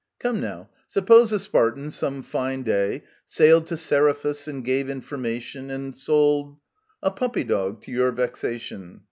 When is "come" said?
0.17-0.39